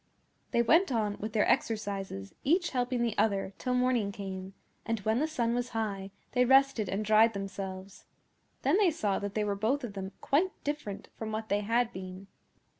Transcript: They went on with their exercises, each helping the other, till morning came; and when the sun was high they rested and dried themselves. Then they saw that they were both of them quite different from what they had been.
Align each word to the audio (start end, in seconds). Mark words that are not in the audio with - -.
They 0.49 0.63
went 0.63 0.91
on 0.91 1.17
with 1.19 1.33
their 1.33 1.47
exercises, 1.47 2.33
each 2.43 2.71
helping 2.71 3.03
the 3.03 3.15
other, 3.19 3.53
till 3.59 3.75
morning 3.75 4.11
came; 4.11 4.55
and 4.83 4.99
when 5.01 5.19
the 5.19 5.27
sun 5.27 5.53
was 5.53 5.69
high 5.77 6.09
they 6.31 6.43
rested 6.43 6.89
and 6.89 7.05
dried 7.05 7.33
themselves. 7.35 8.05
Then 8.63 8.79
they 8.79 8.89
saw 8.89 9.19
that 9.19 9.35
they 9.35 9.43
were 9.43 9.53
both 9.53 9.83
of 9.83 9.93
them 9.93 10.13
quite 10.19 10.53
different 10.63 11.09
from 11.13 11.31
what 11.31 11.49
they 11.49 11.59
had 11.59 11.93
been. 11.93 12.25